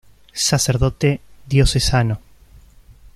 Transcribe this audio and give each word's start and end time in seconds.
Sacerdote 0.33 1.21
diocesano. 1.45 2.21